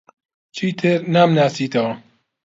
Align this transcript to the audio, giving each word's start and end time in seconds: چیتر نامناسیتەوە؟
چیتر 0.55 0.97
نامناسیتەوە؟ 1.13 1.93